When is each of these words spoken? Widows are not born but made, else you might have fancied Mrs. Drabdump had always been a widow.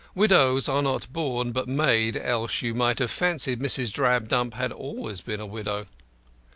Widows 0.15 0.67
are 0.67 0.81
not 0.81 1.13
born 1.13 1.51
but 1.51 1.67
made, 1.67 2.17
else 2.17 2.63
you 2.63 2.73
might 2.73 2.97
have 2.97 3.11
fancied 3.11 3.59
Mrs. 3.59 3.93
Drabdump 3.93 4.55
had 4.55 4.71
always 4.71 5.21
been 5.21 5.39
a 5.39 5.45
widow. 5.45 5.85